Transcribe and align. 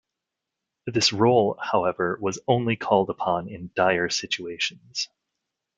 This 0.87 1.13
role, 1.13 1.55
however, 1.61 2.17
was 2.19 2.39
only 2.47 2.75
called 2.75 3.11
upon 3.11 3.47
in 3.47 3.69
dire 3.75 4.09
situations. 4.09 5.09